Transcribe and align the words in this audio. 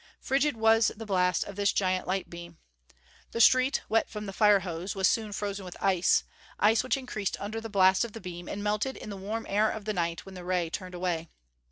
Frigid 0.19 0.57
was 0.57 0.87
the 0.97 1.05
blast 1.05 1.43
of 1.43 1.55
this 1.55 1.71
giant 1.71 2.07
light 2.07 2.27
beam. 2.27 2.57
The 3.33 3.39
street, 3.39 3.83
wet 3.87 4.09
from 4.09 4.25
the 4.25 4.33
fire 4.33 4.61
hose, 4.61 4.95
was 4.95 5.07
soon 5.07 5.31
frozen 5.31 5.63
with 5.63 5.77
ice 5.79 6.23
ice 6.59 6.81
which 6.81 6.97
increased 6.97 7.37
under 7.39 7.61
the 7.61 7.69
blast 7.69 8.03
of 8.03 8.13
the 8.13 8.19
beam, 8.19 8.49
and 8.49 8.63
melted 8.63 8.97
in 8.97 9.11
the 9.11 9.15
warm 9.15 9.45
air 9.47 9.69
of 9.69 9.85
the 9.85 9.93
night 9.93 10.25
when 10.25 10.33
the 10.33 10.43
ray 10.43 10.71
turned 10.71 10.95
away. 10.95 11.29